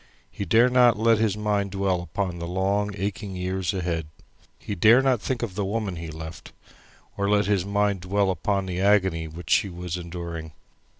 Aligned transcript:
He 0.31 0.45
dare 0.45 0.67
not 0.69 0.97
let 0.97 1.19
his 1.19 1.37
mind 1.37 1.69
dwell 1.69 2.01
upon 2.01 2.39
the 2.39 2.47
long 2.47 2.89
aching 2.97 3.35
years 3.35 3.71
ahead. 3.71 4.07
He 4.57 4.73
dare 4.73 4.99
not 5.03 5.21
think 5.21 5.43
of 5.43 5.53
the 5.53 5.63
woman 5.63 5.97
he 5.97 6.07
left, 6.07 6.53
or 7.17 7.29
let 7.29 7.45
his 7.45 7.65
mind 7.65 8.01
dwell 8.01 8.31
upon 8.31 8.65
the 8.65 8.79
agony 8.81 9.27
which 9.27 9.51
she 9.51 9.69
was 9.69 9.97
enduring. 9.97 10.53